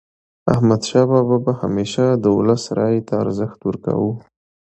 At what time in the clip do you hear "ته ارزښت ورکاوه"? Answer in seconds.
3.07-4.13